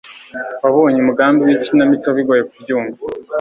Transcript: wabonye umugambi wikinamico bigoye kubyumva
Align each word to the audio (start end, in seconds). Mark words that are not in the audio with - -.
wabonye 0.61 0.97
umugambi 1.01 1.41
wikinamico 1.47 2.07
bigoye 2.17 2.41
kubyumva 2.49 3.01